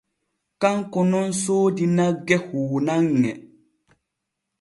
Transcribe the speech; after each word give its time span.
Kanko 0.61 0.99
nun 1.11 1.29
soodi 1.43 1.85
nagge 1.97 2.35
huunanŋe. 2.45 3.31